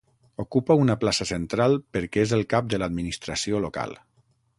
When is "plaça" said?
1.03-1.27